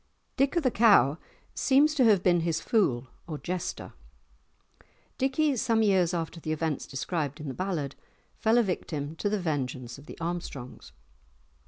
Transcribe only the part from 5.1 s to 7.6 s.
Dickie, some years after the events described in the